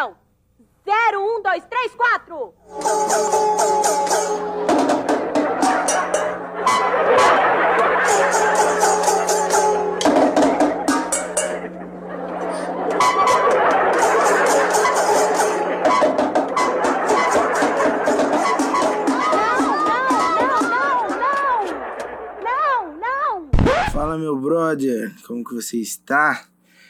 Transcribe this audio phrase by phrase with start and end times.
[0.00, 0.16] Atenção!
[0.82, 2.54] Zero, um, dois, três, quatro!
[23.92, 26.46] Fala meu brother, como que você está?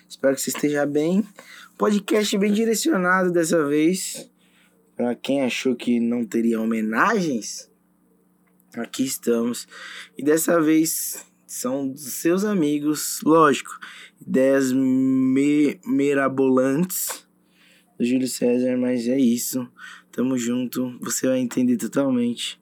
[0.09, 1.27] Espero que você esteja bem.
[1.81, 4.31] Podcast bem direcionado dessa vez.
[4.95, 7.73] Para quem achou que não teria homenagens,
[8.75, 9.67] aqui estamos.
[10.15, 13.79] E dessa vez são dos seus amigos, lógico,
[14.21, 17.27] ideias me mirabolantes
[17.99, 19.67] do Júlio César, mas é isso.
[20.13, 22.61] Tamo junto, você vai entender totalmente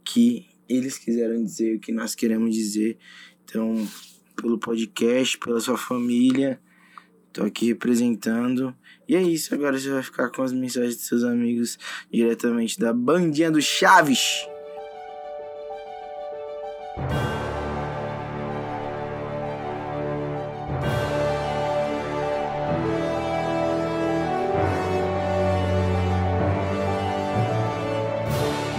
[0.00, 2.98] o que eles quiseram dizer, o que nós queremos dizer.
[3.44, 3.72] Então,
[4.34, 6.60] pelo podcast, pela sua família,
[7.32, 8.74] tô aqui representando.
[9.08, 11.78] E é isso, agora você vai ficar com as mensagens de seus amigos
[12.12, 14.46] diretamente da Bandinha do Chaves.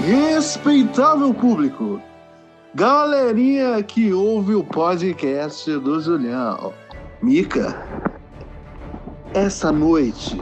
[0.06, 2.02] Respeitável público,
[2.76, 6.74] galerinha que ouve o podcast do Julião,
[7.22, 8.03] Mica,
[9.34, 10.40] essa noite,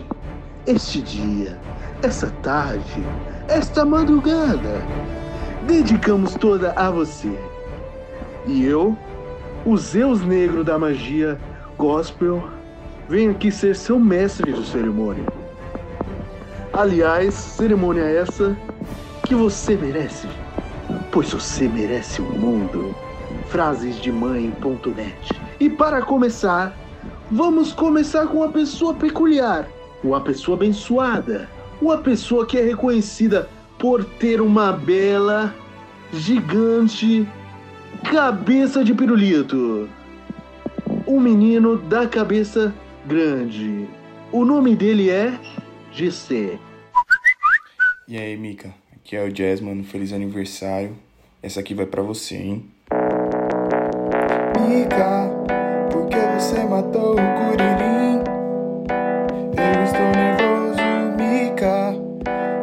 [0.68, 1.58] este dia,
[2.04, 3.04] essa tarde,
[3.48, 4.82] esta madrugada,
[5.66, 7.32] dedicamos toda a você.
[8.46, 8.98] E eu,
[9.66, 11.40] o Zeus Negro da Magia
[11.78, 12.44] Gospel,
[13.08, 15.26] venho aqui ser seu mestre de cerimônia.
[16.74, 18.58] Aliás, cerimônia essa
[19.24, 20.28] que você merece,
[21.12, 22.94] pois você merece o mundo.
[23.48, 25.42] Frases de mãe.net.
[25.60, 26.74] E para começar,
[27.32, 29.68] vamos começar com uma pessoa peculiar,
[30.04, 31.50] uma pessoa abençoada,
[31.82, 35.56] uma pessoa que é reconhecida por ter uma bela,
[36.14, 37.26] gigante
[38.04, 39.90] cabeça de pirulito.
[41.08, 42.74] Um menino da cabeça
[43.06, 43.88] grande.
[44.32, 45.34] O nome dele é
[45.92, 46.60] GC.
[48.08, 48.74] E aí, Mika?
[48.94, 49.84] Aqui é o Jazz, mano.
[49.84, 50.96] Feliz aniversário.
[51.42, 52.72] Essa aqui vai pra você, hein?
[54.68, 55.31] Mika,
[56.42, 58.24] você matou o Curirim?
[59.56, 60.82] Eu estou nervoso,
[61.16, 61.94] Mika.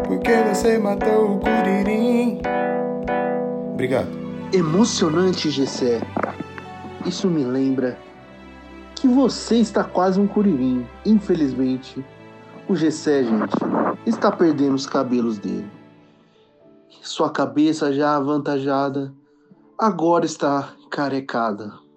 [0.04, 2.40] Por que você matou o Curirim?
[3.72, 4.08] Obrigado.
[4.52, 6.00] Emocionante, Gessé.
[7.06, 7.96] Isso me lembra
[8.96, 10.84] que você está quase um curirim.
[11.06, 12.04] Infelizmente,
[12.68, 13.54] o Gessé, gente,
[14.04, 15.70] está perdendo os cabelos dele.
[17.00, 19.14] Sua cabeça já avantajada
[19.78, 21.87] agora está carecada.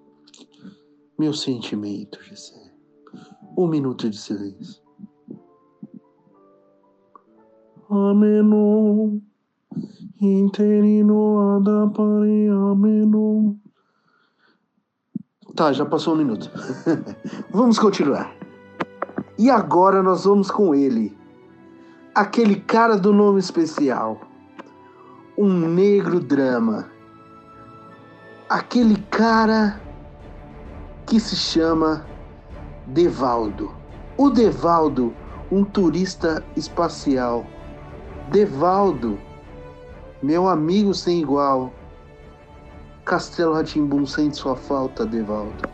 [1.18, 2.72] Meu sentimento, Gessé.
[3.56, 4.82] Um minuto de silêncio.
[7.90, 9.20] Ameno,
[10.18, 13.60] interino adapare ameno.
[15.54, 16.50] Tá, já passou um minuto.
[17.52, 18.34] vamos continuar.
[19.38, 21.14] E agora nós vamos com ele.
[22.14, 24.18] Aquele cara do nome especial.
[25.36, 26.90] Um negro drama.
[28.48, 29.81] Aquele cara
[31.12, 32.06] que se chama
[32.86, 33.70] Devaldo.
[34.16, 35.14] O Devaldo,
[35.50, 37.44] um turista espacial.
[38.30, 39.18] Devaldo,
[40.22, 41.70] meu amigo sem igual.
[43.04, 45.68] Castelo Ratimbum sente sua falta, Devaldo.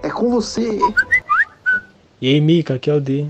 [0.00, 0.78] É com você.
[2.20, 3.26] E aí, Mika, aqui é o D.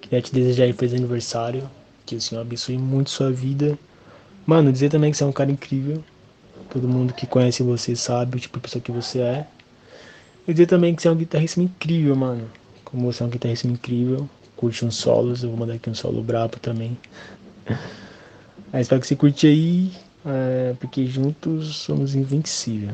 [0.00, 1.70] Queria te desejar feliz aniversário.
[2.04, 3.78] Que o Senhor abençoe muito sua vida.
[4.44, 6.02] Mano, dizer também que você é um cara incrível.
[6.74, 9.46] Todo mundo que conhece você sabe o tipo de pessoa que você é.
[10.48, 12.50] E dizer também que você é um guitarrista incrível, mano.
[12.84, 16.20] Como você é um guitarrista incrível, curte uns solos, eu vou mandar aqui um solo
[16.20, 16.98] brabo também.
[18.72, 19.92] Aí espero que você curte aí,
[20.26, 22.90] é, porque juntos somos invencíveis.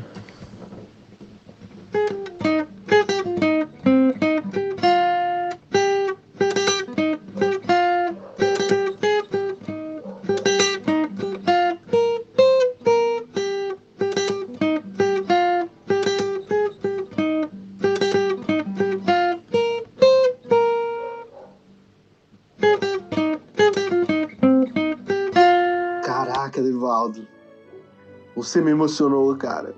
[28.50, 29.72] Você me emocionou, cara.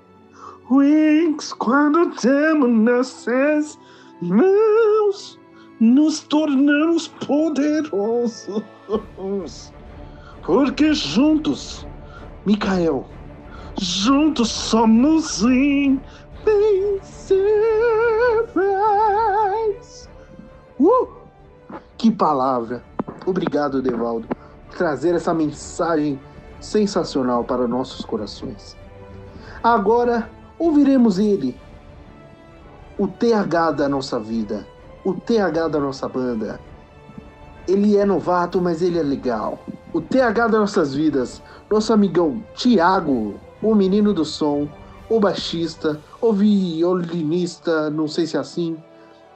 [0.71, 3.77] Wings, quando temos nossas
[4.19, 5.39] mãos,
[5.79, 8.63] nos tornamos poderosos.
[10.43, 11.85] Porque juntos,
[12.47, 13.05] Mikael,
[13.79, 16.01] juntos somos invencíveis.
[20.79, 21.07] Uh!
[21.95, 22.83] Que palavra!
[23.27, 24.27] Obrigado, Devaldo,
[24.75, 26.19] trazer essa mensagem
[26.63, 28.75] sensacional para nossos corações.
[29.61, 31.57] Agora ouviremos ele,
[32.97, 34.65] o TH da nossa vida,
[35.03, 36.59] o TH da nossa banda.
[37.67, 39.59] Ele é novato, mas ele é legal.
[39.93, 44.67] O TH das nossas vidas, nosso amigão Tiago, o menino do som,
[45.09, 48.77] o baixista, o violinista, não sei se é assim.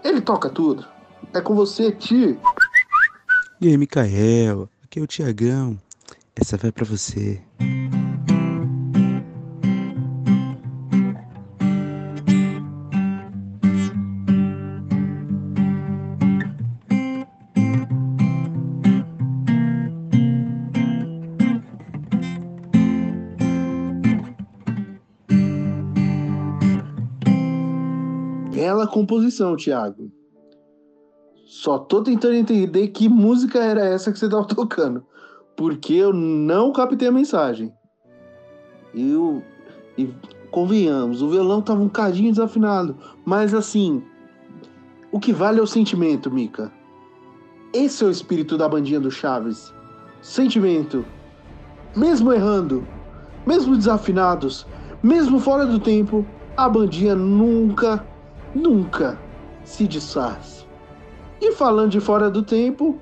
[0.03, 0.85] Ele toca tudo.
[1.33, 2.37] É com você, Ti.
[3.59, 4.69] E aí, Micael?
[4.83, 5.77] Aqui é o Tiagão.
[6.39, 7.41] Essa vai para você.
[28.53, 30.11] Bela composição, Thiago.
[31.47, 35.03] Só tô tentando entender que música era essa que você tava tocando.
[35.57, 37.73] Porque eu não captei a mensagem.
[38.93, 39.43] Eu.
[39.97, 40.07] E
[40.51, 42.95] convenhamos, o violão tava um cadinho desafinado.
[43.25, 44.03] Mas assim.
[45.11, 46.71] O que vale é o sentimento, Mica.
[47.73, 49.73] Esse é o espírito da bandinha do Chaves.
[50.21, 51.03] Sentimento.
[51.95, 52.85] Mesmo errando,
[53.45, 54.67] mesmo desafinados,
[55.01, 56.25] mesmo fora do tempo,
[56.55, 58.05] a bandinha nunca,
[58.53, 59.17] nunca
[59.63, 60.67] se desfaz.
[61.41, 62.99] E falando de fora do tempo,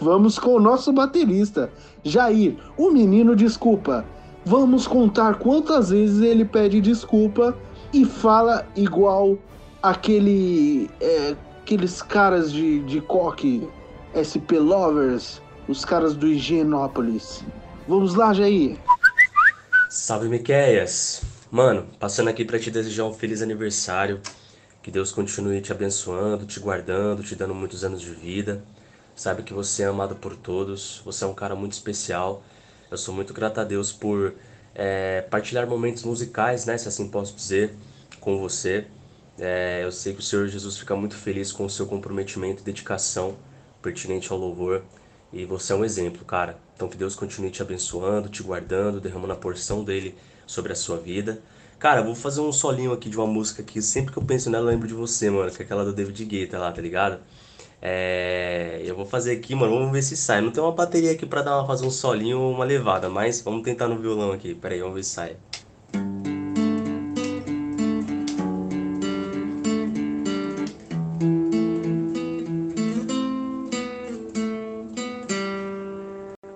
[0.00, 1.70] vamos com o nosso baterista,
[2.02, 4.04] Jair, o menino desculpa.
[4.44, 7.56] Vamos contar quantas vezes ele pede desculpa
[7.92, 9.38] e fala igual
[9.82, 10.90] aquele.
[11.00, 11.36] é,
[11.70, 13.68] aqueles caras de, de coque,
[14.16, 17.44] SP Lovers, os caras do Higienópolis.
[17.86, 18.76] Vamos lá, Jair.
[19.88, 21.22] Salve, Miqueias!
[21.48, 24.20] Mano, passando aqui pra te desejar um feliz aniversário.
[24.82, 28.64] Que Deus continue te abençoando, te guardando, te dando muitos anos de vida.
[29.20, 32.42] Sabe que você é amado por todos, você é um cara muito especial.
[32.90, 34.32] Eu sou muito grato a Deus por
[34.74, 37.74] é, partilhar momentos musicais, né, se assim posso dizer,
[38.18, 38.86] com você.
[39.38, 42.64] É, eu sei que o Senhor Jesus fica muito feliz com o seu comprometimento e
[42.64, 43.36] dedicação
[43.82, 44.82] pertinente ao louvor.
[45.30, 46.58] E você é um exemplo, cara.
[46.74, 50.96] Então que Deus continue te abençoando, te guardando, derramando a porção dele sobre a sua
[50.96, 51.42] vida.
[51.78, 54.64] Cara, vou fazer um solinho aqui de uma música que sempre que eu penso nela
[54.64, 57.20] eu lembro de você, mano, que é aquela do David Guetta lá, tá ligado?
[57.82, 60.40] É, eu vou fazer aqui, mano, vamos ver se sai.
[60.40, 63.40] Não tem uma bateria aqui pra dar uma, fazer um solinho ou uma levada, mas
[63.40, 64.54] vamos tentar no violão aqui.
[64.54, 65.36] Pera aí, vamos ver se sai.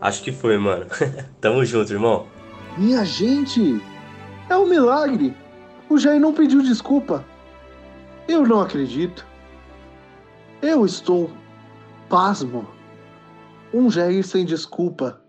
[0.00, 0.84] Acho que foi, mano.
[1.40, 2.26] Tamo junto, irmão.
[2.76, 3.80] Minha gente,
[4.50, 5.34] é um milagre.
[5.88, 7.24] O Jair não pediu desculpa.
[8.28, 9.24] Eu não acredito.
[10.66, 11.30] Eu estou
[12.08, 12.66] pasmo.
[13.70, 15.22] Um Jair sem desculpa.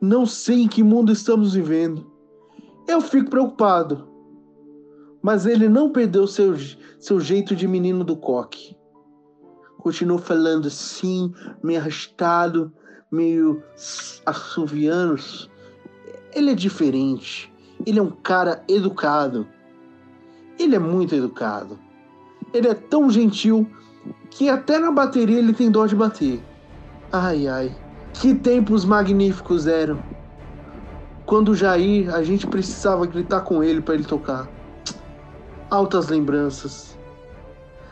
[0.00, 2.10] Não sei em que mundo estamos vivendo.
[2.88, 4.08] Eu fico preocupado.
[5.20, 6.56] Mas ele não perdeu seu,
[6.98, 8.74] seu jeito de menino do coque.
[9.76, 11.30] Continuou falando assim,
[11.62, 12.72] meio arrastado,
[13.12, 13.62] meio
[14.24, 15.20] assoviando.
[16.32, 17.52] Ele é diferente.
[17.84, 19.46] Ele é um cara educado.
[20.58, 21.78] Ele é muito educado.
[22.54, 23.70] Ele é tão gentil
[24.30, 26.42] que até na bateria ele tem dó de bater.
[27.12, 27.76] Ai ai,
[28.12, 29.98] que tempos magníficos eram.
[31.24, 34.48] Quando o Jair, a gente precisava gritar com ele para ele tocar.
[35.70, 36.96] Altas lembranças.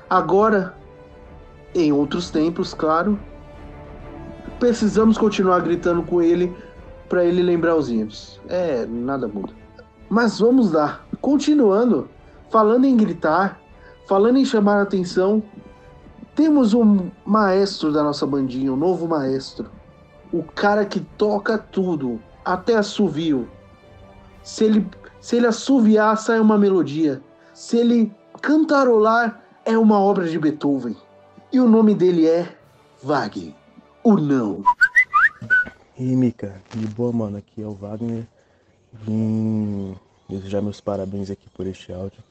[0.08, 0.74] Agora,
[1.74, 3.18] em outros tempos, claro,
[4.58, 6.54] precisamos continuar gritando com ele
[7.08, 8.40] para ele lembrar os hinos.
[8.48, 9.52] É, nada muda.
[10.08, 12.08] Mas vamos lá, continuando,
[12.50, 13.60] falando em gritar,
[14.08, 15.42] falando em chamar a atenção,
[16.36, 19.70] temos um maestro da nossa bandinha, um novo maestro.
[20.30, 23.48] O cara que toca tudo, até assovio.
[24.42, 24.86] Se ele,
[25.18, 27.22] se ele assoviar, sai uma melodia.
[27.54, 28.12] Se ele
[28.42, 30.94] cantarolar, é uma obra de Beethoven.
[31.50, 32.54] E o nome dele é
[33.02, 33.54] Wagner,
[34.04, 34.62] o não.
[35.98, 38.26] E aí, Mica, de boa, mano, aqui é o Wagner.
[38.92, 39.96] Vim
[40.28, 42.22] desejar meus parabéns aqui por este áudio.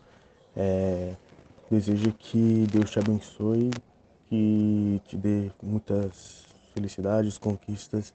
[0.56, 1.14] É,
[1.72, 3.72] desejo que Deus te abençoe,
[4.36, 8.14] que te dê muitas felicidades, conquistas,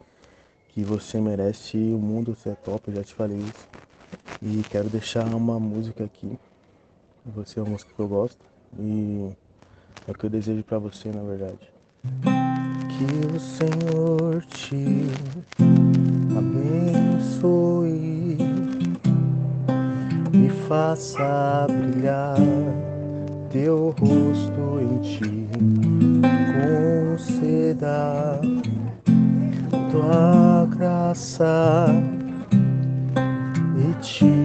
[0.68, 3.68] que você merece o mundo, você é top, eu já te falei isso.
[4.42, 6.38] E quero deixar uma música aqui.
[7.24, 8.38] Você é uma música que eu gosto
[8.78, 9.30] e
[10.06, 11.72] é o que eu desejo para você, na verdade.
[12.02, 15.06] Que o Senhor te
[16.36, 18.36] abençoe
[20.32, 22.36] e faça brilhar
[23.50, 25.48] teu rosto em ti,
[27.80, 28.40] guardar
[29.90, 31.86] tua graça
[33.76, 34.39] e te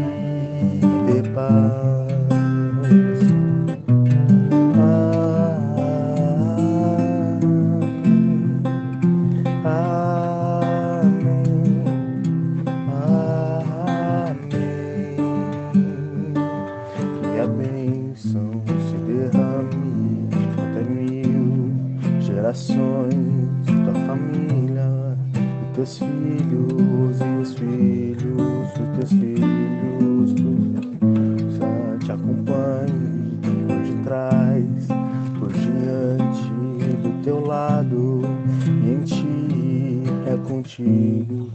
[40.66, 41.52] contigo,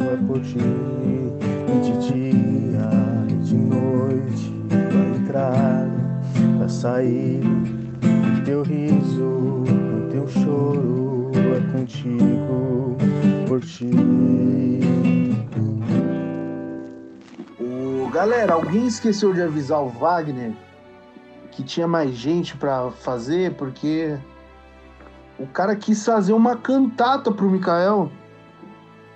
[0.00, 2.90] é por ti, e de dia
[3.30, 5.86] e de noite, pra entrar,
[6.58, 12.96] pra sair, o teu riso, o teu choro é contigo,
[13.48, 13.90] por ti.
[18.12, 20.52] Galera, alguém esqueceu de avisar o Wagner
[21.52, 24.18] que tinha mais gente pra fazer, porque
[25.38, 28.10] o cara quis fazer uma cantata pro Mikael.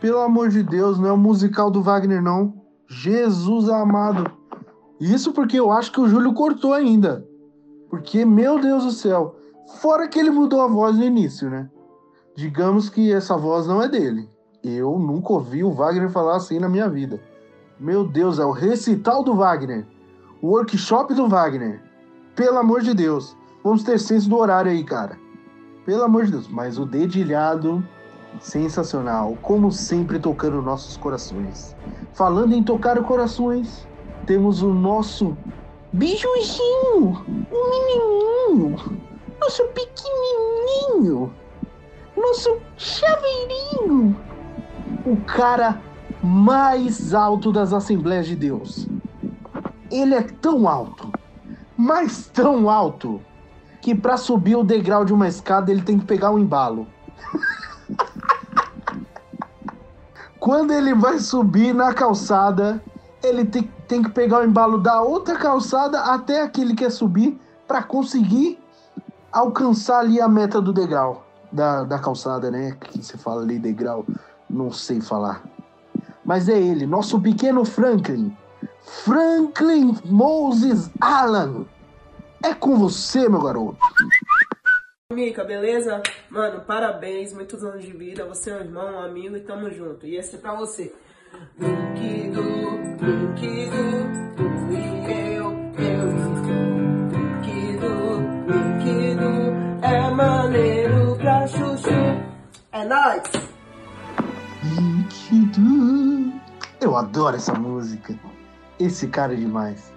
[0.05, 2.53] Pelo amor de Deus, não é o musical do Wagner, não.
[2.87, 4.31] Jesus amado.
[5.01, 7.27] Isso porque eu acho que o Júlio cortou ainda.
[7.89, 9.35] Porque, meu Deus do céu.
[9.81, 11.71] Fora que ele mudou a voz no início, né?
[12.37, 14.29] Digamos que essa voz não é dele.
[14.63, 17.19] Eu nunca ouvi o Wagner falar assim na minha vida.
[17.81, 19.87] Meu Deus, é o recital do Wagner.
[20.43, 21.83] O workshop do Wagner.
[22.37, 23.35] Pelo amor de Deus.
[23.63, 25.19] Vamos ter senso do horário aí, cara.
[25.87, 26.47] Pelo amor de Deus.
[26.47, 27.83] Mas o dedilhado,
[28.41, 29.37] sensacional.
[29.43, 31.75] Como sempre, tocando nossos corações.
[32.13, 33.87] Falando em tocar corações,
[34.27, 35.37] temos o nosso
[35.93, 37.25] bijuzinho.
[37.51, 39.01] O menininho.
[39.41, 41.33] Nosso pequenininho.
[42.17, 44.17] Nosso chaveirinho.
[45.07, 45.81] O cara
[46.25, 48.89] mais alto das Assembleias de Deus.
[49.91, 51.13] Ele é tão alto,
[51.77, 53.21] mas tão alto,
[53.83, 56.87] que para subir o degrau de uma escada ele tem que pegar um embalo.
[60.45, 62.79] Quando ele vai subir na calçada,
[63.23, 67.41] ele tem, tem que pegar o embalo da outra calçada até a que quer subir
[67.67, 68.63] para conseguir
[69.33, 71.25] alcançar ali a meta do degrau.
[71.51, 72.77] Da, da calçada, né?
[72.79, 74.05] Que você fala ali, degrau.
[74.51, 75.43] Não sei falar.
[76.23, 78.37] Mas é ele, nosso pequeno Franklin.
[78.83, 81.65] Franklin Moses Alan.
[82.43, 83.79] É com você, meu garoto.
[85.13, 86.03] Mica, beleza?
[86.31, 88.25] Mano, parabéns, muitos anos de vida.
[88.25, 90.07] Você é um irmão, um amigo e tamo junto.
[90.07, 90.95] E esse é pra você.
[91.61, 91.69] Eu,
[99.83, 101.91] eu é maneiro pra chuchu.
[102.73, 103.25] É nóis!
[106.81, 108.19] Eu adoro essa música.
[108.81, 109.93] Esse cara é demais.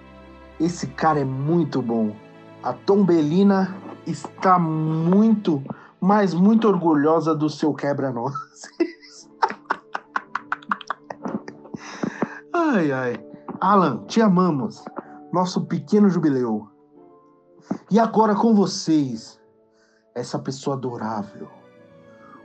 [0.60, 2.14] Esse cara é muito bom.
[2.62, 5.62] A Tombelina está muito,
[6.00, 8.62] mas muito orgulhosa do seu quebra-nozes.
[12.52, 13.24] ai, ai.
[13.60, 14.84] Alan, te amamos.
[15.32, 16.68] Nosso pequeno jubileu.
[17.90, 19.40] E agora com vocês,
[20.14, 21.58] essa pessoa adorável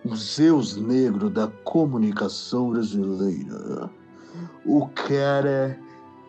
[0.05, 3.89] o Zeus negro da comunicação brasileira.
[4.65, 5.79] O cara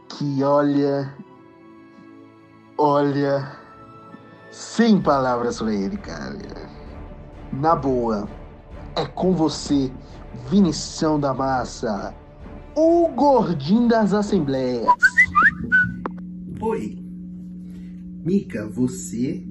[0.09, 1.13] que olha,
[2.79, 3.59] olha,
[4.55, 6.39] sem palavras pra ele, cara.
[7.53, 8.29] Na boa,
[8.97, 9.91] é com você,
[10.49, 12.15] Vinição da Massa,
[12.77, 14.87] o gordinho das assembleias.
[16.61, 16.99] Oi.
[18.25, 19.45] Mica, você.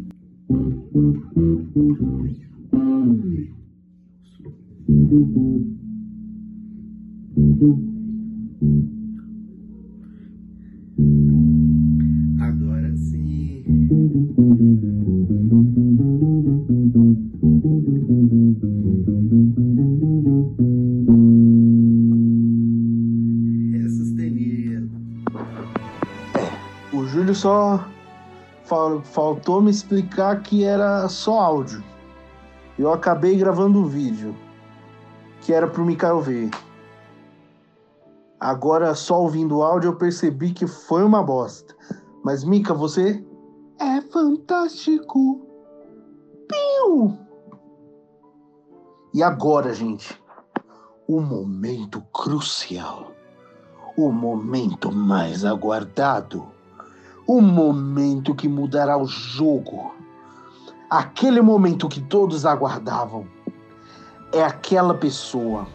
[27.44, 27.84] Só
[28.64, 31.84] fal- faltou me explicar que era só áudio.
[32.80, 34.34] Eu acabei gravando o vídeo,
[35.42, 36.50] que era pro Mikael ver.
[38.40, 41.76] Agora, só ouvindo o áudio, eu percebi que foi uma bosta.
[42.24, 43.22] Mas, Mika, você
[43.78, 45.46] é fantástico.
[46.48, 47.18] Piu!
[49.14, 50.18] E agora, gente,
[51.06, 53.12] o momento crucial.
[53.98, 56.53] O momento mais aguardado.
[57.26, 59.94] O momento que mudará o jogo.
[60.90, 63.26] Aquele momento que todos aguardavam.
[64.34, 65.68] é aquela pessoa.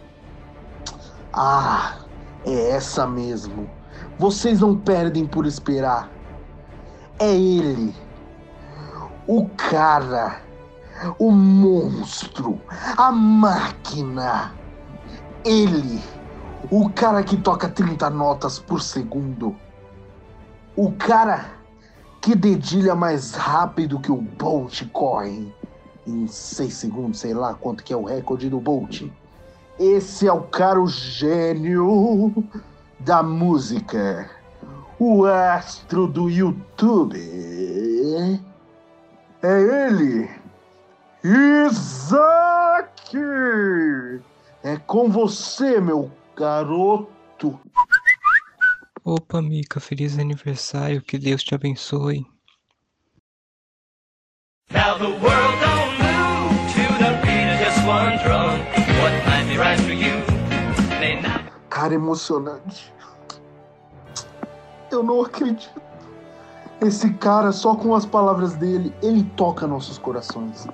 [1.32, 1.96] Ah,
[2.44, 3.70] é essa mesmo.
[4.18, 6.10] Vocês não perdem por esperar.
[7.18, 7.94] É ele.
[9.26, 10.42] O cara.
[11.18, 12.60] O monstro.
[12.96, 14.52] A máquina.
[15.44, 16.02] Ele.
[16.70, 19.56] O cara que toca 30 notas por segundo.
[20.78, 21.50] O cara
[22.20, 25.52] que dedilha mais rápido que o Bolt corre
[26.06, 29.02] em 6 segundos, sei lá quanto que é o recorde do Bolt.
[29.76, 32.32] Esse é o cara, o gênio
[33.00, 34.30] da música.
[35.00, 37.18] O astro do YouTube.
[39.42, 40.30] É ele.
[41.24, 43.18] Isaac!
[44.62, 47.58] É com você, meu garoto.
[49.04, 52.26] Opa, Mica, feliz aniversário, que Deus te abençoe.
[54.70, 58.58] Now the world don't move to the beat of just one drum.
[59.00, 60.18] What might be right for you
[61.00, 61.50] may not.
[61.70, 62.92] Cara, emocionante.
[64.90, 65.80] Eu não acredito.
[66.80, 70.66] Esse cara, só com as palavras dele, ele toca nossos corações.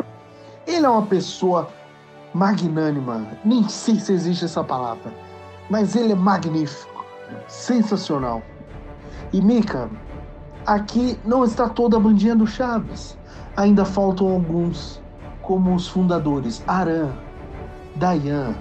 [0.66, 1.71] Ele é uma pessoa
[2.33, 3.38] magnânima.
[3.45, 5.12] Nem sei se existe essa palavra.
[5.71, 6.93] Mas ele é magnífico.
[7.49, 8.43] Sensacional.
[9.33, 9.90] E Mika,
[10.66, 13.16] aqui não está toda a bandinha do Chaves.
[13.57, 15.00] Ainda faltam alguns,
[15.43, 17.11] como os fundadores Aran,
[17.97, 18.54] Dayan,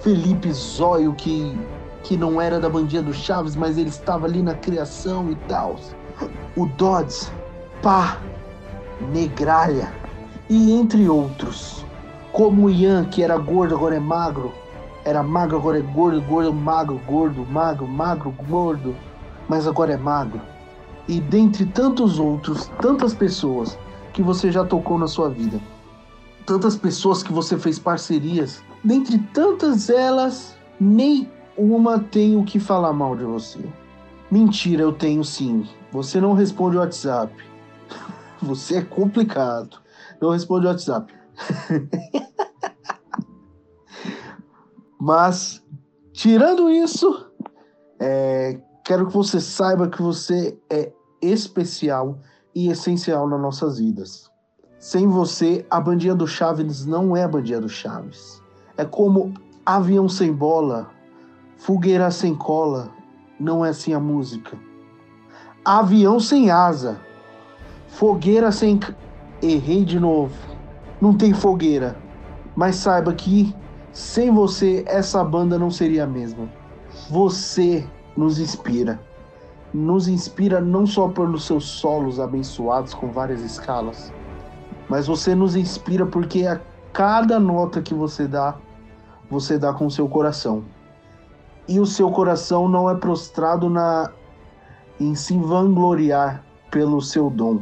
[0.00, 1.56] Felipe Zóio, que,
[2.02, 5.76] que não era da bandinha do Chaves, mas ele estava ali na criação e tal.
[6.56, 7.32] O Dodds,
[7.82, 8.18] Pá,
[9.12, 9.92] Negralha
[10.48, 11.84] e entre outros.
[12.32, 14.52] Como o Ian, que era gordo, agora é magro.
[15.08, 18.94] Era magro, agora é gordo, gordo, magro, gordo, magro, magro, gordo,
[19.48, 20.38] mas agora é magro.
[21.08, 23.78] E dentre tantos outros, tantas pessoas
[24.12, 25.58] que você já tocou na sua vida,
[26.44, 32.92] tantas pessoas que você fez parcerias, dentre tantas elas, nem uma tem o que falar
[32.92, 33.60] mal de você.
[34.30, 35.66] Mentira, eu tenho sim.
[35.90, 37.32] Você não responde o WhatsApp.
[38.42, 39.78] Você é complicado.
[40.20, 41.10] Não responde o WhatsApp.
[45.08, 45.64] Mas,
[46.12, 47.30] tirando isso,
[47.98, 50.92] é, quero que você saiba que você é
[51.22, 52.18] especial
[52.54, 54.30] e essencial nas nossas vidas.
[54.78, 58.42] Sem você, a bandinha do Chaves não é a bandinha do Chaves.
[58.76, 59.32] É como
[59.64, 60.90] avião sem bola,
[61.56, 62.90] fogueira sem cola,
[63.40, 64.58] não é assim a música.
[65.64, 67.00] Avião sem asa,
[67.86, 68.78] fogueira sem.
[69.40, 70.34] Errei de novo.
[71.00, 71.96] Não tem fogueira.
[72.54, 73.56] Mas saiba que
[73.92, 76.48] sem você essa banda não seria a mesma.
[77.10, 79.00] Você nos inspira.
[79.72, 84.12] Nos inspira não só pelos seus solos abençoados com várias escalas,
[84.88, 86.60] mas você nos inspira porque a
[86.92, 88.56] cada nota que você dá,
[89.30, 90.64] você dá com o seu coração.
[91.68, 94.10] E o seu coração não é prostrado na
[94.98, 97.60] em se vangloriar pelo seu dom.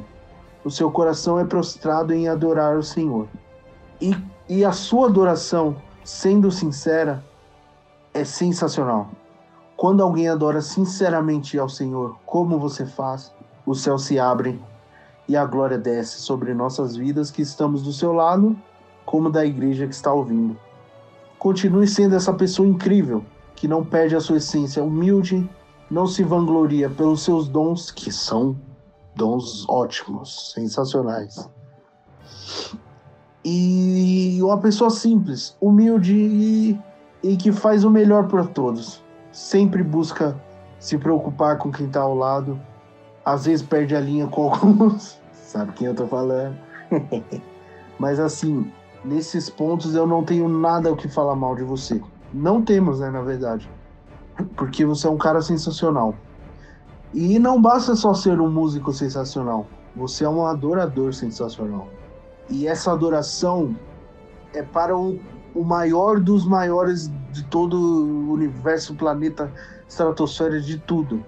[0.65, 3.29] O seu coração é prostrado em adorar o Senhor.
[4.01, 4.17] E,
[4.49, 7.23] e a sua adoração, sendo sincera,
[8.15, 9.09] é sensacional.
[9.77, 13.35] Quando alguém adora sinceramente ao Senhor, como você faz,
[13.67, 14.63] os céus se abrem
[15.29, 18.57] e a glória desce sobre nossas vidas que estamos do seu lado,
[19.05, 20.57] como da igreja que está ouvindo.
[21.41, 23.25] Continue sendo essa pessoa incrível,
[23.57, 25.51] que não perde a sua essência, humilde,
[25.91, 28.57] não se vangloria pelos seus dons, que são
[29.17, 31.51] dons ótimos, sensacionais.
[33.49, 36.81] E uma pessoa simples, humilde e,
[37.23, 39.01] e que faz o melhor para todos.
[39.31, 40.37] Sempre busca
[40.81, 42.61] se preocupar com quem está ao lado.
[43.25, 45.21] Às vezes perde a linha com alguns.
[45.31, 46.57] Sabe quem eu tô falando?
[48.01, 48.69] Mas assim,
[49.05, 52.03] nesses pontos eu não tenho nada o que falar mal de você.
[52.35, 53.71] Não temos, né, na verdade.
[54.57, 56.17] Porque você é um cara sensacional.
[57.15, 59.69] E não basta só ser um músico sensacional.
[59.95, 61.87] Você é um adorador sensacional.
[62.49, 63.77] E essa adoração
[64.55, 65.19] é para o,
[65.55, 69.53] o maior dos maiores de todo o universo, planeta,
[69.89, 71.25] estratosfera, de tudo.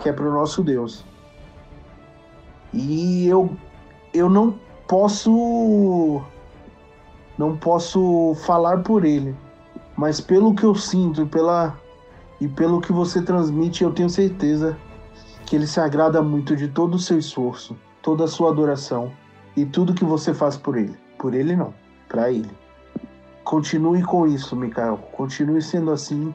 [0.00, 1.04] Que é para o nosso Deus.
[2.72, 3.54] E eu,
[4.12, 4.58] eu não
[4.88, 6.22] posso.
[7.36, 9.36] Não posso falar por ele.
[9.96, 11.78] Mas pelo que eu sinto pela,
[12.40, 14.76] e pelo que você transmite, eu tenho certeza
[15.46, 19.12] que ele se agrada muito de todo o seu esforço, toda a sua adoração
[19.56, 20.96] e tudo que você faz por ele.
[21.18, 21.72] Por ele não,
[22.08, 22.50] para ele.
[23.44, 24.98] Continue com isso, Mikael.
[25.12, 26.34] Continue sendo assim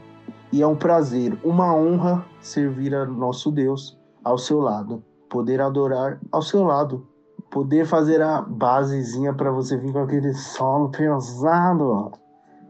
[0.52, 6.20] e é um prazer, uma honra servir a nosso Deus ao seu lado, poder adorar
[6.32, 7.08] ao seu lado
[7.50, 12.12] poder fazer a basezinha para você vir com aquele solo pesado.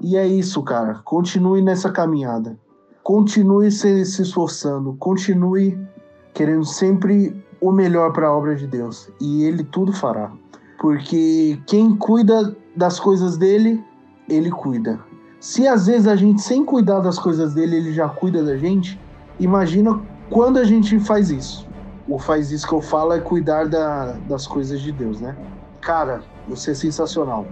[0.02, 1.02] E é isso, cara.
[1.04, 2.58] Continue nessa caminhada.
[3.04, 4.96] Continue se, se esforçando.
[4.98, 5.78] Continue
[6.34, 9.10] querendo sempre o melhor para a obra de Deus.
[9.20, 10.32] E Ele tudo fará.
[10.80, 13.84] Porque quem cuida das coisas dele,
[14.28, 15.00] Ele cuida.
[15.40, 19.00] Se às vezes a gente, sem cuidar das coisas dele, Ele já cuida da gente,
[19.40, 21.68] imagina quando a gente faz isso.
[22.08, 25.36] O faz isso que eu falo é cuidar da, das coisas de Deus, né?
[25.82, 27.46] Cara, você é sensacional.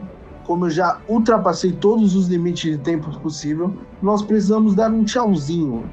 [0.46, 5.84] Como eu já ultrapassei todos os limites de tempo possível, nós precisamos dar um tchauzinho.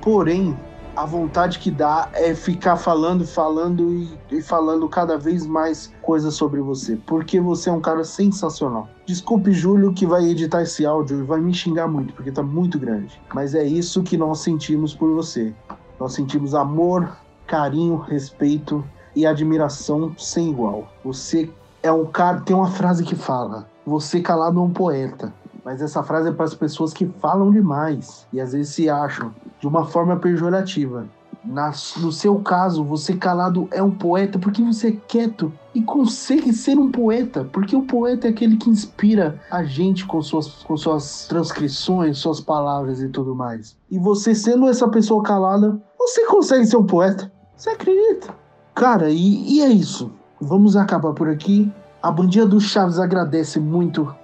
[0.00, 0.56] Porém,
[0.96, 6.34] a vontade que dá é ficar falando, falando e, e, falando cada vez mais coisas
[6.34, 8.88] sobre você, porque você é um cara sensacional.
[9.04, 12.78] Desculpe, Júlio, que vai editar esse áudio e vai me xingar muito, porque tá muito
[12.78, 13.20] grande.
[13.34, 15.52] Mas é isso que nós sentimos por você.
[15.98, 20.88] Nós sentimos amor, carinho, respeito e admiração sem igual.
[21.04, 21.50] Você
[21.82, 22.40] é um cara.
[22.40, 25.32] Tem uma frase que fala: Você calado é um poeta.
[25.64, 29.34] Mas essa frase é para as pessoas que falam demais e às vezes se acham
[29.58, 31.06] de uma forma pejorativa.
[31.44, 36.52] Na, no seu caso, você calado é um poeta porque você é quieto e consegue
[36.52, 40.76] ser um poeta, porque o poeta é aquele que inspira a gente com suas, com
[40.76, 43.76] suas transcrições, suas palavras e tudo mais.
[43.90, 47.30] E você sendo essa pessoa calada, você consegue ser um poeta.
[47.56, 48.34] Você acredita?
[48.74, 50.10] Cara, e, e é isso.
[50.40, 51.70] Vamos acabar por aqui.
[52.02, 54.14] A Bandinha do Chaves agradece muito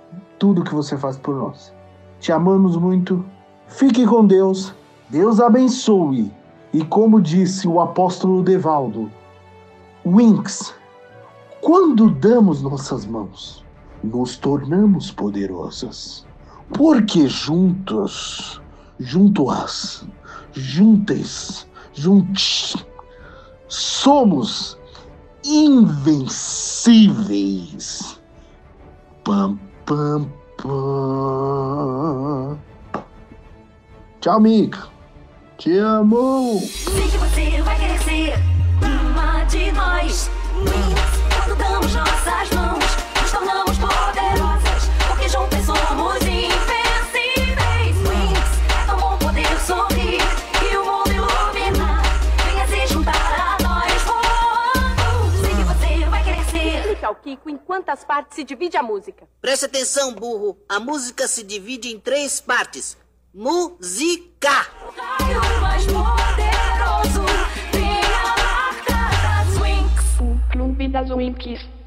[0.41, 1.73] tudo que você faz por nós.
[2.19, 3.25] Te amamos muito.
[3.69, 4.75] Fique com Deus.
[5.09, 6.33] Deus abençoe.
[6.73, 9.09] E como disse o apóstolo Devaldo,
[10.05, 10.75] Winks,
[11.61, 13.65] quando damos nossas mãos,
[14.03, 16.25] nos tornamos poderosas.
[16.73, 18.63] Porque juntos,
[18.99, 20.07] juntos,
[20.53, 22.77] juntas, juntos,
[23.69, 24.79] somos
[25.45, 28.19] invencíveis.
[29.25, 32.59] Pam, pam, pam.
[34.21, 34.89] Tchau, Mica.
[35.59, 36.59] Te amo.
[36.61, 38.35] Sei que você vai querer ser
[38.83, 40.31] uma de nós.
[41.59, 42.80] Damos nossas mãos,
[57.11, 59.29] ao Kiko em quantas partes se divide a música.
[59.41, 60.57] Preste atenção, burro.
[60.69, 62.97] A música se divide em três partes.
[63.35, 64.49] Música.
[64.97, 67.27] Raio mais poderoso.
[67.73, 70.21] Venha marcar das Winx.
[70.21, 71.80] O clube das Winx.